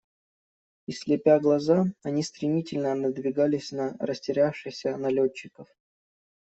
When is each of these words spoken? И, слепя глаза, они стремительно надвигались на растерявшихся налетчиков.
И, 0.87 0.93
слепя 0.93 1.37
глаза, 1.39 1.85
они 2.01 2.23
стремительно 2.23 2.95
надвигались 2.95 3.71
на 3.71 3.95
растерявшихся 3.99 4.97
налетчиков. 4.97 5.67